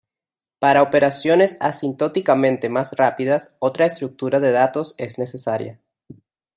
[0.57, 5.79] Para operaciones asintóticamente más rápidas otra estructura de datos es necesaria.